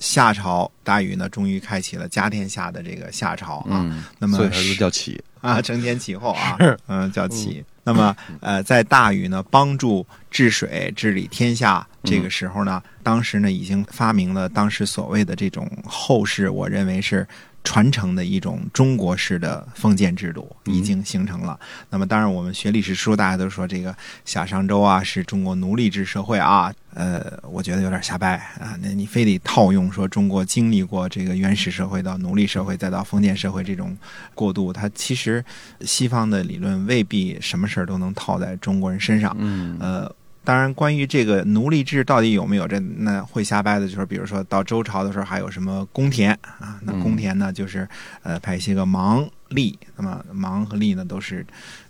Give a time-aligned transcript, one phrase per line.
[0.00, 4.04] 夏朝，大禹呢终于开启了家天下的这个夏朝啊。
[4.18, 6.58] 那么所以它就叫启啊，承前启后啊，
[6.88, 7.64] 嗯，叫启。
[7.84, 17.24] 那么呃，在大禹呢帮助治水、治理天下这个时候呢，当时呢已经发明了当时所谓的这种后世，我认为是。
[17.62, 21.58] 传承的一种中国式的封建制度已经形成了。
[21.90, 26.72] 那么，当然我们学历史书，大家都说这个夏商周啊是中国奴隶制社会啊。
[26.92, 28.76] 呃，我觉得有点瞎掰啊。
[28.82, 33.96] 那你非得套用说中国经历过这个原始社会到奴隶社会再到封建社会这种
[34.34, 35.44] 过渡，它其实
[35.82, 39.36] 西方的理论未必什么事儿都能套在中国人身上。
[39.38, 40.12] 嗯，呃。
[40.42, 46.80] 当然，关于这个奴隶制到底有没有，这那会瞎掰的，就是比如说到周朝的时候，还有什么公田啊？
[46.82, 47.86] 那公田呢，就是
[48.22, 51.46] 呃派一些个盲吏，那么盲和吏呢都是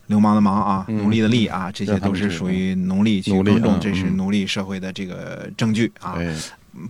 [0.08, 6.18] 流氓的盲啊，奴隶的隶啊，这些都是属于奴隶去耕种，这是奴隶社会的这个证据啊，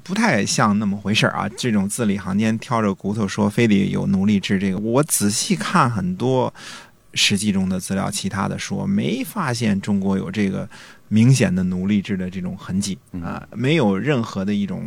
[0.02, 1.46] 不太像那么回事儿啊。
[1.58, 6.52] 这种字里行间挑着骨头说，非得有奴隶制，这个我仔细看很多
[7.12, 10.66] 史记中的资料，其他的说没发现中国有这个。
[11.12, 14.84] 明显的奴隶制的这种痕迹啊，没有任何的一种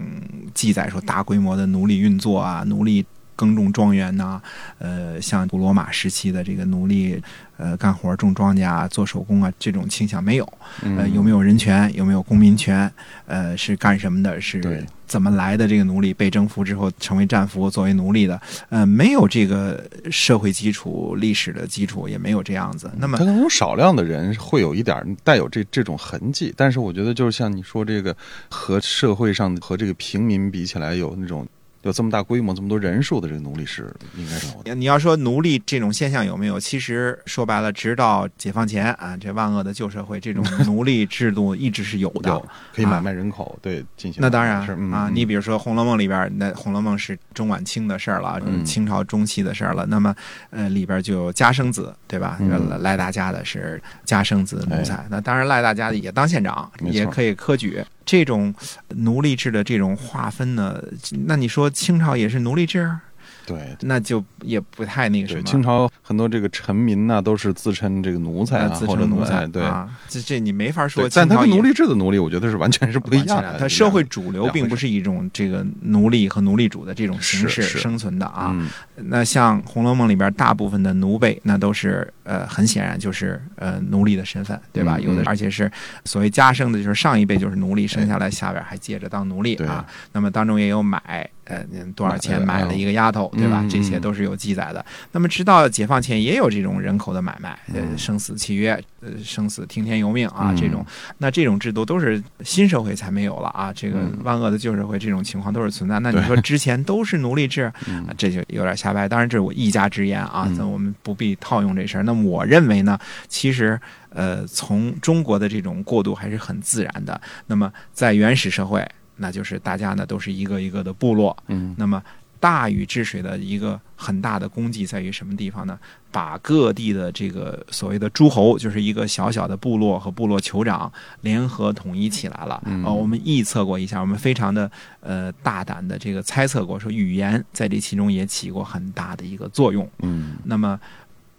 [0.53, 4.41] 记载说大规模的奴隶运作啊，奴隶耕种庄园呐，
[4.79, 7.21] 呃，像古罗马时期的这个奴隶
[7.57, 10.53] 呃干活种庄稼做手工啊，这种倾向没有。
[10.97, 11.91] 呃，有没有人权？
[11.95, 12.91] 有没有公民权？
[13.25, 14.39] 呃，是干什么的？
[14.41, 14.85] 是。
[15.05, 15.67] 怎么来的？
[15.67, 22.89] 这个奴隶被征服之后成为战俘，作为奴隶的，呃，没有这个社会基础、历史的基础，也没有这样子。
[22.97, 28.15] 那么，可能有少量的人会有一点带有这这种痕迹，但是我觉得，就是像你说这个，
[28.49, 31.45] 和社会上和这个平民比起来，有那种。
[31.83, 34.75] 有这么大规模、这么多人数的这个奴隶是应该是。
[34.75, 36.59] 你要说奴隶这种现象有没有？
[36.59, 44.22] 其实说白了，直到解放前啊，这万恶的旧社会，这种 奴隶制度一直是有的，有可以买卖人口，对进行。
[44.22, 44.61] 那当然
[44.91, 49.85] 啊，你比如说《红楼梦》里边，那《红楼梦》是中晚清的事儿了，清朝中期的事儿了。
[49.85, 50.16] 那么，
[50.49, 52.39] 呃，里边就有家生子，对吧？
[52.79, 57.83] 赖大家的是家生子奴才，那当然赖大家的也当县长，也可以科举。
[58.06, 58.53] 这种
[58.90, 60.84] 奴隶制的这种划分呢，
[61.25, 62.97] 那你说清朝也是奴隶制？
[63.45, 65.43] 对，那就也不太那个什么。
[65.43, 69.45] 清朝很多这个臣民呢，都是自称这个奴才啊，自称奴才。
[69.47, 71.07] 对，啊这这你没法说。
[71.09, 73.57] 但他跟奴隶制的奴隶，我觉得是完全是不一样的。
[73.59, 78.55] 他社会主流并不是一种这个奴隶和奴隶主的这种形式生存的啊。
[78.95, 84.97] 那像《红楼梦》里边大部分的奴婢，那都是呃，很显然就是呃奴隶的身份，对吧？
[84.99, 85.69] 有的而且是
[86.05, 89.85] 所谓家生的，就是上一辈就是奴隶，生下来下边还接着当奴隶啊。
[90.13, 91.29] 那么当中也有买。
[91.45, 91.65] 呃，
[91.95, 93.65] 多少钱买了一个丫头，对吧？
[93.69, 94.83] 这些都是有记载的。
[95.11, 98.71] 那么，直到解放前也有这种人口的买卖，呃，生死契约，
[99.01, 100.85] 呃，生死听天由命啊，这种。
[101.17, 103.73] 那这种制度都是新社会才没有了啊。
[103.73, 105.99] 这个万恶的旧社会，这种情况都是存在。
[105.99, 107.71] 那你说之前都是奴隶制，
[108.17, 109.09] 这就有点瞎掰。
[109.09, 112.03] 当然，这是我一家之言啊，那我们不必套用这事儿。
[112.03, 113.79] 那么，我认为呢，其实，
[114.09, 117.19] 呃，从中国的这种过渡还是很自然的。
[117.47, 118.87] 那么，在原始社会。
[119.18, 122.01] 那就是大家呢都是一个一个的部落，嗯，那么
[122.40, 125.79] 大禹治水的一个很大的功绩在于什么地方呢？
[126.12, 130.91] 把各地的这个所谓的诸侯，就是一个小小的部落和部落酋长
[131.22, 132.62] 联合统一起来了。
[132.84, 134.69] 呃，我们臆测过一下，我们非常的
[135.00, 139.90] 呃大胆的这个猜测过，说语言在这其中也起过很大的一个作用。
[140.00, 140.79] 嗯，那么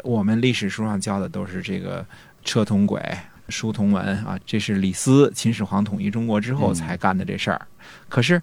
[0.02, 2.04] 我们历史书上教的都是这个
[2.44, 3.00] 车同轨。
[3.48, 7.66] 书同文啊，这是李斯秦始皇统一中国之后才干的这事儿。
[8.08, 8.40] 可是，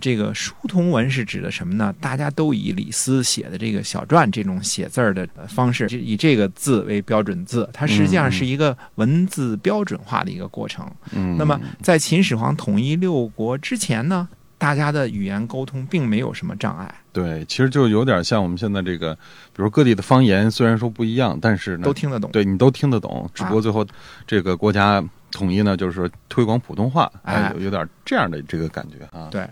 [0.00, 1.94] 这个书同文是指的什么呢？
[2.00, 10.90] 大家都以李斯写的这个小篆这种写字儿的方式，以这个字为标准字，它实际上是一个文字标准化的一个过程。
[11.12, 14.28] 嗯，那么在秦始皇统一六国之前呢？
[14.58, 16.92] 大家的语言沟通并没有什么障碍。
[17.12, 19.14] 对，其实就有点像我们现在这个，
[19.54, 22.30] 比如各地的方言虽然说不一样，但是呢都听得懂。
[22.32, 23.86] 对你都听得懂，只不过最后
[24.26, 29.28] 这个国家统一呢，就是说推广普通话，哎，有有点这样的这个感觉啊。
[29.30, 29.48] 对，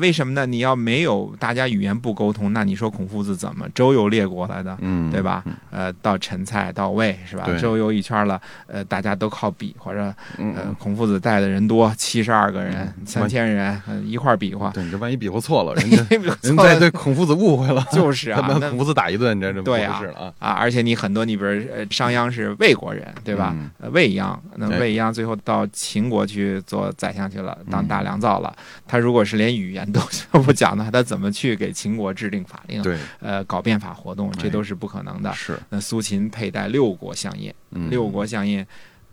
[0.00, 0.44] 为什么呢？
[0.46, 4.76] 你要没有大家语言不沟通，那你说孔夫子怎么周游列国来的？
[4.80, 5.42] 嗯，对吧？
[5.70, 7.48] 呃，到陈蔡到魏是吧？
[7.58, 10.54] 周游一圈了，呃，大家都靠比划着，嗯？
[10.54, 20.34] 呃嗯，，孔夫子带的人多，七十二个人，嗯三千人，呃一块儿比划，对你这万一比划错了，人家 人错了再对孔夫子误会了，就是啊 那孔夫子打一顿，你这这不对啊合适了啊。
[20.38, 23.54] 啊，而且你很多，你比如呃，商鞅是魏国人，对吧？
[23.92, 28.54] 魏鞅，那哎魏鞅最后到秦国去做宰相去了，当嗯大良造了。
[28.86, 30.00] 他如果是连语言都
[30.32, 32.82] 都不讲的话，他怎么去给秦国制定法令？
[32.82, 35.32] 对，呃，搞变法活动，这哎都是不可能的。
[35.34, 38.64] 是那苏秦佩戴六国相印，嗯六国相印。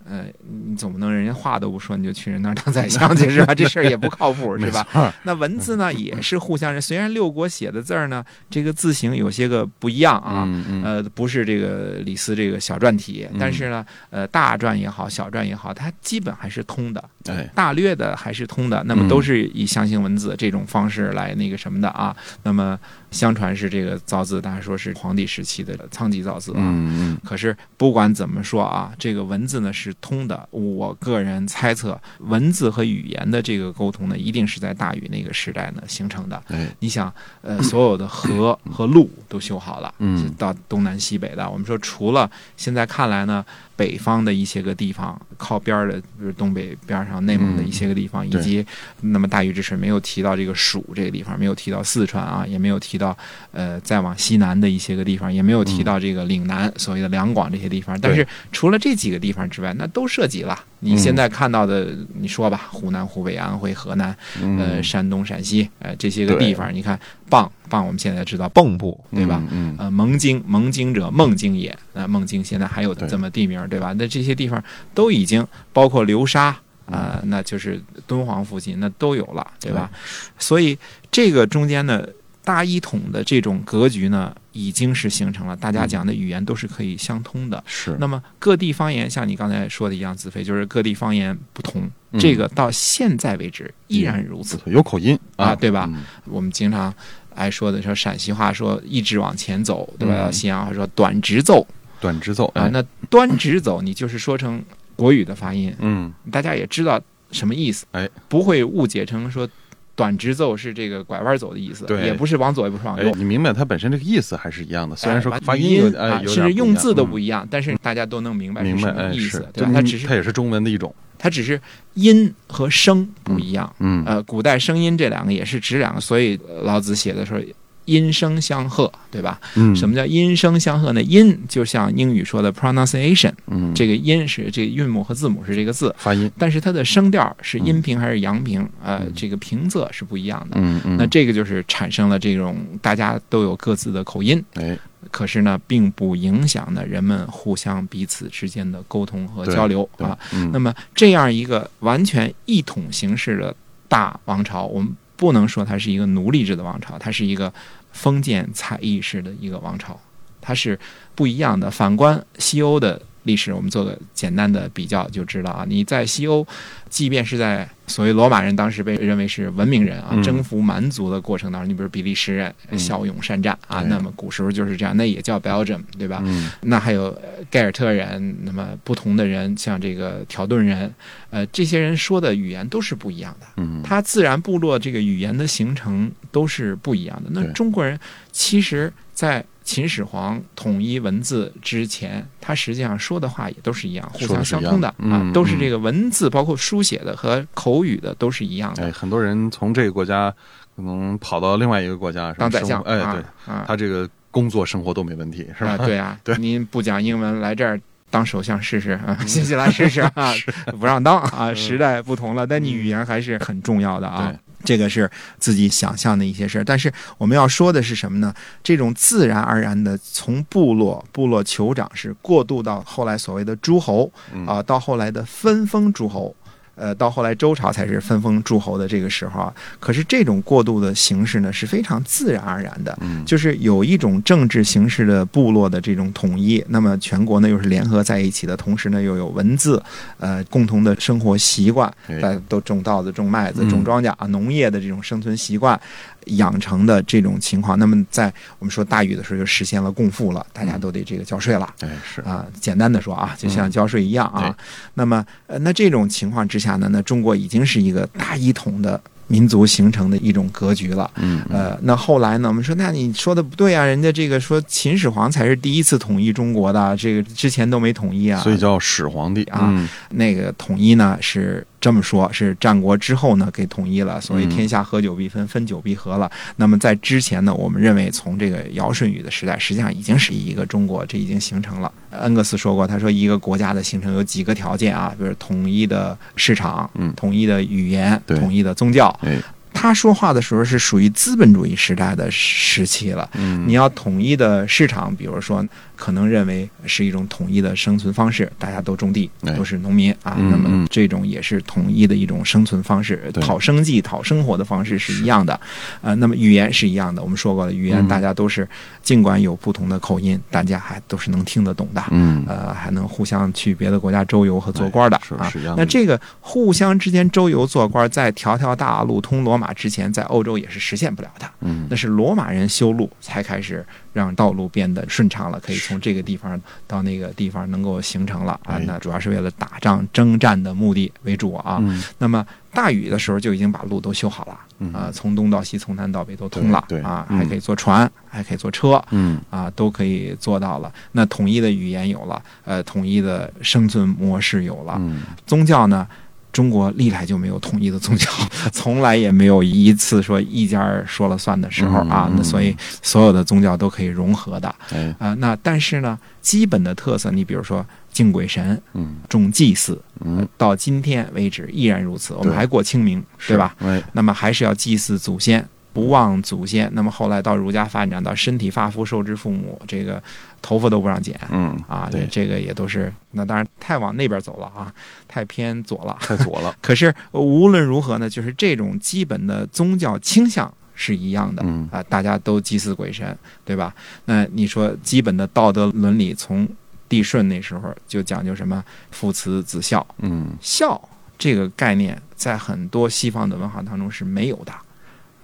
[0.08, 0.26] 呃，
[0.70, 3.56] 你总不能人家话都不说，你就去人那儿当宰相去是吧？
[3.56, 4.86] 这事儿也不靠谱是吧？
[5.24, 18.84] 那文字呢也是互相，虽然六国写的字儿呢，这个字形有些个不一样啊，嗯嗯，呃，不是这个李斯这个小篆体，嗯但是呢，呃，大篆也好，小篆也好，它基本还是通的，哎，大略的还是通的。
[18.86, 22.16] 那嗯么都是以象形文字这种方式来那个什么的啊。
[22.44, 22.80] 那么
[23.16, 26.58] 相传是这个造字，大家说是黄帝时期的仓颉造字啊。
[26.60, 30.48] 嗯嗯可是不管怎么说啊，这个文字呢是通的。
[30.52, 36.44] 我个人猜测，文字和语言的这个沟通呢，一定是在大禹那个时代呢形成的。
[36.48, 41.50] 哎，你想，呃，所有的河和路都修好了，嗯到东南西北的。
[41.50, 43.46] 我们说，除了现在看来呢，
[43.76, 48.66] 北方的一些个地方靠边儿的，比如东北边儿上内蒙的一些个地方，嗯以及
[49.02, 53.05] 那么大禹治水没有提到这个蜀这个地方，没有提到四川啊，也没有提到
[53.52, 58.00] 呃再往西南的一些个地方，也没有提到这个岭南、所谓的两广这些地方。
[58.00, 60.58] 但是除了这几个地方之外，那都涉及了。
[60.80, 66.98] 你嗯现在看到的，你说吧，湖南、湖北、安徽、河南，嗯呃，山东、陕西，呃，这些个地方，你看
[67.30, 69.42] 蚌蚌，我们现在知道蚌埠，对吧？？
[69.52, 71.76] 嗯，呃，蒙京，蒙京者，孟京也。
[71.94, 73.94] 呃，孟京现在还有这么地名，对吧？
[73.98, 74.64] 那这些地方
[74.94, 76.56] 都已经包括流沙
[76.88, 79.90] 啊、那就是敦煌附近，那都有了，对吧？
[80.38, 80.78] 所以
[81.10, 82.06] 这个中间呢，
[82.46, 87.62] 大一统的这种格局呢，已经是形成了，大家讲的语言都是可以相通的。
[87.66, 87.98] 是。
[88.00, 92.20] 那么各地方言，像你刚才说的一样，子飞就是各地方言不同，嗯。
[92.20, 94.60] 这个到现在为止依然如此。
[94.68, 95.90] 有口音啊对吧？
[95.92, 96.04] 嗯。
[96.26, 96.94] 我们经常
[97.34, 100.16] 爱说的说陕西话说一直往前走，对吧？
[100.16, 100.18] 嗯。
[100.20, 101.68] 到西安话说短直走。
[102.00, 104.64] 短直奏啊，那端直走你就是说成
[104.96, 106.14] 国语的发音，嗯。
[106.30, 107.02] 大家也知道
[107.32, 109.50] 什么意思，哎，不会误解成说
[109.96, 113.10] 短直奏是这个拐弯走的意思，对也不是往左也不是往右，。
[113.10, 119.72] 哎你明白它本身这个意思还是一样的，虽然说哎发音啊，甚有点不一样至用字都嗯不一样，但是大家都能明白是什么意思是，，对吧？
[119.74, 121.60] 它只是它也是中文的一种，它只是
[121.94, 123.74] 音和声不一样。
[123.80, 127.40] 嗯呃，古代声音这两个也是指两个，所以呃老子写的时候
[127.86, 129.40] 音声相和，对吧？
[129.56, 129.76] 嗯。
[129.76, 131.02] 什么叫音声相和呢？
[131.02, 133.74] 音就像英语说的 pronunciation，嗯。
[133.74, 136.32] 这个音是这个韵母和字母是这个字，发音。
[136.38, 140.58] 但是它的声调是阴平还是阳平，呃嗯，这个平仄是不一样的。
[140.60, 144.78] 嗯嗯那这个就是产生了这种大家都有各自的口音，哎。
[145.12, 150.18] 可是呢，并不影响呢人们互相彼此之间的沟通和交流啊。
[150.34, 150.50] 嗯。
[150.52, 153.56] 那么这样一个完全一统形式的
[153.88, 157.54] 大王朝，我们不能说它是一个奴隶制的王朝，它是一个
[157.92, 160.00] 封建采邑式的一个王朝，
[160.42, 160.80] 它是
[161.16, 161.72] 不一样的。
[161.72, 166.48] 反观西欧的历史，我们做个简单的比较就知道啊，你在西欧，
[166.90, 170.24] 即便是在所谓罗马人当时被认为是文明人啊，嗯。
[170.24, 172.80] 征服蛮族的过程当中，你比如比利时人嗯。
[172.80, 173.90] 骁勇善战啊，对。
[173.90, 176.22] 那么古时候就是这样，那也叫 Belgium 对吧？
[176.26, 176.50] 嗯。
[176.62, 180.94] 那还有呃盖尔特人，那么不同的人，像这个条顿人，
[181.30, 183.48] 呃，这些人说的语言都是不一样的。
[183.58, 183.82] 嗯。
[183.84, 187.30] 他自然部落这个语言的形成都是不一样的。
[187.32, 188.00] 那中国人
[188.32, 198.84] 其实，在秦始皇统一文字之前，他实际上说的话也都是一样，互相相通的嗯啊，都是嗯这个文字，包括书写的和口语的都是一样的。
[198.84, 200.32] 哎，很多人从这个国家
[200.76, 205.72] 可能跑到另外一个国家当宰相，哎，啊对，啊，他这个工作生活都没问题，是吧？
[205.72, 207.82] 啊，对啊， 对您不讲英文来这儿
[208.12, 210.32] 当首相试试啊，新西兰试试啊，
[210.80, 214.40] 不让当啊，时代不同了，但你语言还是很重要的啊对。
[214.66, 218.34] 这个是自己想象的一些事儿，但是我们要说的是什么呢？
[218.64, 224.46] 这种自然而然的从部落、部落酋长是过渡到后来所谓的诸侯嗯。
[224.48, 226.36] 啊、到后来的分封诸侯，
[226.76, 229.54] 呃，到后来周朝才是分封诸侯的这个时候啊。
[229.80, 239.82] 可是这种过渡的形式呢是非常自然而然的，嗯就是有一种政治形式的部落的这种统一，那么全国呢又是联合在一起的，同时呢又有文字，
[240.20, 245.80] 呃，共同的生活习惯，哎大家都种稻子、种麦子、嗯种庄稼啊，农业的这种生存习惯
[246.26, 251.72] 养成的这种情况，那么在我们说大禹的时候就实现了共富了，大家都得这个交税了。
[251.82, 254.42] 哎是啊，简单的说啊，就像交税一样啊。
[254.42, 254.56] 对
[254.96, 261.10] 那么，呃，那这种情况之下呢，那中国已经是一个大一统的民族形成的一种格局了。
[261.16, 262.48] 嗯呃，那后来呢？
[262.48, 268.40] 我们说，那你说的不对啊，人家这个说秦始皇才是第一次统一中国的，这个之前都没统一啊。
[268.42, 276.32] 所以叫始皇帝啊嗯那个统一呢是这么说，是战国之后呢给统一了，所谓嗯天下合久必分，分久必合了。
[276.56, 281.92] 那么在之前呢，我们认为从这个尧舜禹的时代，实际上已经是一个中国，这已经形成了。
[282.10, 289.16] 恩格斯说过，他说一个国家的形成有几个条件啊，比如统一的市场，嗯统一的语言，对统一的宗教。
[289.22, 289.38] 哎
[289.78, 293.30] 他说话的时候是属于资本主义时代的时期了。
[293.34, 295.64] 嗯你要统一的市场，比如说，
[295.96, 299.54] 可能认为是一种统一的生存方式，大家都种地，哎。
[299.56, 300.88] 都是农民啊，嗯那么嗯。
[300.92, 305.60] 这种也是统一的一种生存方式，对讨生计、讨生活的方式是一样的，
[306.02, 308.68] 呃，那么语言是一样的，我们说过了，语言嗯大家都是
[309.02, 312.44] 尽管有不同的口音，大家还都是能听得懂的，嗯。
[312.48, 315.76] 呃，还能互相去别的国家周游和做官的、是是一样。
[315.76, 315.84] 的。
[315.84, 321.50] 那这个互相之间周游做官，在条条大路通罗马之前，在欧洲也是实现不了的。
[321.62, 321.88] 嗯。
[321.90, 328.80] 那是罗马人修路才开始让道路变得顺畅了，可以从这个地方到那个地方能够形成了啊哎。
[328.80, 331.78] 那主要是为了打仗征战的目的为主啊。
[331.82, 339.02] 嗯那么大禹的时候就已经把路都修好了嗯啊，从东到西，从南到北都通了啊，嗯还可以坐船，还可以坐车。
[339.12, 340.92] 嗯啊，都可以做到了。
[341.14, 346.06] 那统一的语言有了，呃，统一的生存模式有了，嗯宗教呢，
[346.56, 348.30] 中国历来就没有统一的宗教，
[348.72, 352.36] 从来也没有一次说一家说了算的时候啊嗯。
[352.38, 362.34] 那所以所有的宗教都可以融合的嗯啊、那但是呢，基本的特色，你比如说敬鬼神、嗯重祭祀，嗯到今天为止依然如此。
[362.36, 363.76] 我们还过清明，对吧？？
[363.80, 366.92] 哎那么还是要祭祀祖先，不忘祖先。
[366.94, 370.22] 那么后来到儒家发展到身体发肤受之父母，这个
[370.62, 371.40] 头发都不让剪。
[371.50, 374.94] 嗯啊，这对这个也都是，那当然太往那边走了啊，
[375.26, 376.18] 太偏左了。
[376.20, 381.64] 太左了 可是无论如何呢，就是这种基本的宗教倾向是一样的。
[381.66, 383.96] 嗯啊，大家都祭祀鬼神，对吧？
[384.26, 386.68] 那你说基本的道德伦理，从
[387.08, 391.02] 帝舜那时候就讲究什么父慈子孝，嗯孝
[391.38, 394.74] 这个概念在很多西方的文化当中是没有的。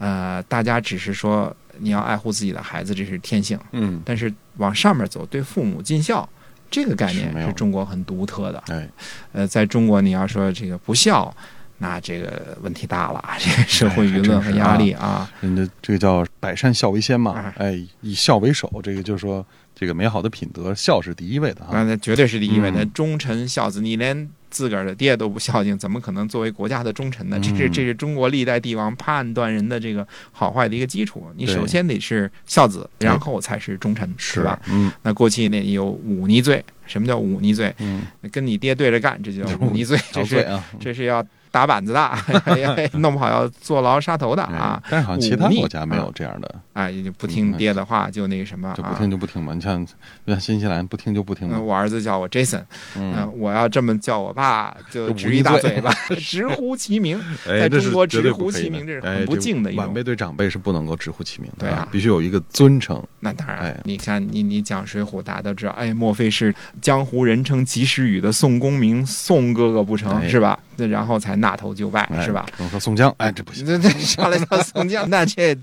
[0.01, 4.01] 呃，大家只是说你要爱护自己的孩子，这是天性，嗯。
[4.03, 6.27] 但是往上面走，对父母尽孝。
[6.71, 8.89] 这个概念是中国很独特的，哎。
[9.31, 11.31] 呃，在中国你要说这个不孝，
[11.77, 17.33] 那这个问题大了， 这个社会舆论和压力啊，人家这个叫百善孝为先嘛。
[17.33, 21.83] 啊，哎，以孝为首，这个就是说这个美好的品德，孝是第一位的哈。
[21.83, 22.91] 那绝对是第一位的嗯。
[22.93, 23.81] 忠臣孝子。
[23.81, 27.39] 你连自个儿的爹都不孝敬，怎么可能作为国家的忠臣呢？
[27.41, 31.25] 这这嗯这是中国历代帝王判断人的这个好坏的一个基础。
[31.35, 34.59] 你首先得是孝子，然后才是忠臣，是吧？？
[34.69, 37.73] 嗯那过去那有忤逆罪，什么叫忤逆罪？
[37.79, 40.45] 嗯，跟你爹对着干，这就叫 忤逆罪，这是
[40.79, 42.09] 这是要打板子的，
[42.99, 44.81] 弄不好要坐牢杀头的啊！
[44.85, 48.95] 哎但是好像其他国家没有这样的，哎，就不听爹的话，就那个什么就不啊。
[48.97, 49.53] 听就不听嘛。
[49.53, 49.85] 你像
[50.25, 51.59] 像新西兰不听就不听嗯，嘛。
[51.59, 52.63] 我儿子叫我 Jason，
[52.95, 57.19] 嗯、嗯，我要这么叫我爸，就就直一大嘴巴， 直呼其名。
[57.47, 63.01] 哎，在中国直呼其名，这是哎很不敬的一种晚辈对长辈是不能够直呼其名的，对啊必须有一个尊称。
[63.19, 70.57] 那当然，哎你看你你讲《水浒》，大家都知道，哎，莫非是江湖人称及时雨的宋公明宋哥哥不成、哎是吧？
[70.77, 72.45] 那然后才纳头就拜、哎是吧？？
[72.55, 73.65] 不能说宋江，哎，这不行。
[73.67, 75.53] 这这上来叫宋江，那这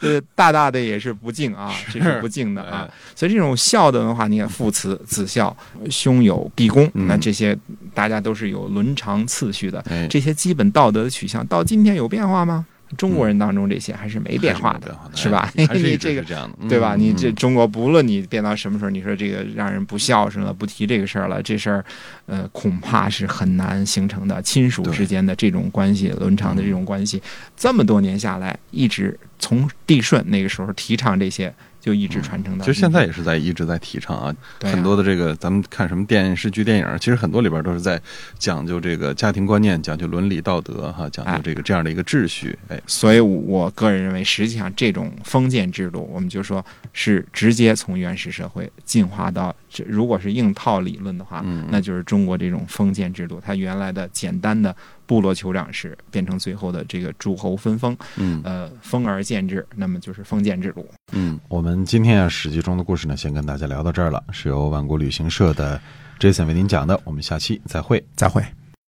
[0.00, 2.94] 呃大大的也是不敬啊，这是不敬的啊哎。
[3.14, 5.56] 所以这种孝的文化，你看父慈子孝，
[5.88, 7.56] 兄友弟恭，嗯那这些
[7.94, 9.80] 大家都是有伦常次序的。
[9.88, 12.66] 哎，这些基本道德的取向，到今天有变化吗？
[12.96, 15.50] 中国人当中这些还是没变化的，还是 吧？
[15.54, 16.22] 你这个
[16.68, 16.94] 对吧？
[16.94, 21.84] 嗯你这嗯中国不论你变到什么时候，你说这个让人不孝顺了，不提这个事儿了，这事儿，
[22.26, 24.40] 呃，恐怕是很难形成的。
[24.42, 27.20] 亲属之间的这种关系，伦常的这种关系，
[27.56, 31.52] 这么多年下来，一直从帝舜那个时候提倡这些，
[31.86, 32.64] 就一直传承到。
[32.64, 38.02] 其实现在也是在一直在提倡啊，很多的这个咱们看什么电视剧、电影，其实很多里边都是在
[38.40, 42.58] 讲究这个家庭观念，讲究伦理道德哈，讲究哎这个这样的一个秩序。
[42.66, 49.84] 哎，所以，我个人认为，实际上这种封建制度，我们就说是直接从原始社会进化到这。
[49.86, 54.74] 如果是硬套理论的话，嗯那就是中国这种封建制度，它原来的简单的
[55.06, 60.86] 部落酋长式，变成最后的这个诸侯分封，嗯呃，封而建制，那么就是封建制度。
[61.12, 65.80] 嗯，我们今天啊《史记》中的故事呢，先跟大家聊到这儿了，是由万国旅行社的
[66.18, 68.04] Jason 为您讲的，我们下期再会。
[68.14, 68.44] 再会。